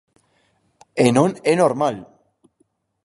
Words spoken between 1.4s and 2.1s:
é normal.